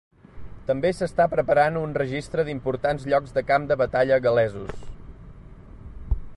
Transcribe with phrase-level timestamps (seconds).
[0.69, 4.83] També s'està preparant un registre d'importants llocs de camp de batalla gal·lesos.